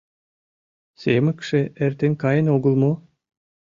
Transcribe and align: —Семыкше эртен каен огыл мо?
—Семыкше 1.01 1.61
эртен 1.83 2.13
каен 2.21 2.47
огыл 2.55 2.73
мо? 2.81 2.91